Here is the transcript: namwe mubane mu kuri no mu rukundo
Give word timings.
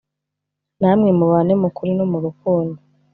namwe 0.79 1.09
mubane 1.19 1.53
mu 1.61 1.69
kuri 1.75 1.91
no 1.97 2.05
mu 2.11 2.17
rukundo 2.25 2.79